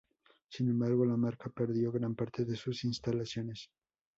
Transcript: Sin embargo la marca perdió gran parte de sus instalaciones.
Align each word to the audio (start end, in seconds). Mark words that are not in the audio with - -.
Sin 0.49 0.67
embargo 0.67 1.05
la 1.05 1.15
marca 1.15 1.51
perdió 1.51 1.91
gran 1.91 2.15
parte 2.15 2.43
de 2.43 2.55
sus 2.55 2.85
instalaciones. 2.85 3.69